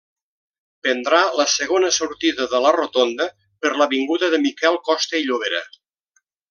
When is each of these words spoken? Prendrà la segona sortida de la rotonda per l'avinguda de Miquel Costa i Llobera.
Prendrà 0.85 1.19
la 1.41 1.45
segona 1.57 1.91
sortida 1.99 2.49
de 2.55 2.63
la 2.65 2.73
rotonda 2.79 3.29
per 3.65 3.75
l'avinguda 3.83 4.35
de 4.35 4.43
Miquel 4.49 4.83
Costa 4.91 5.23
i 5.25 5.31
Llobera. 5.31 5.65